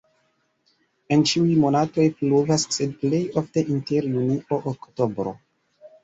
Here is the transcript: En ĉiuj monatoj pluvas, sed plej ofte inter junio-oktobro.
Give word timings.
En 1.15 1.25
ĉiuj 1.31 1.57
monatoj 1.65 2.05
pluvas, 2.21 2.65
sed 2.77 2.95
plej 3.03 3.19
ofte 3.41 3.63
inter 3.75 4.07
junio-oktobro. 4.15 5.35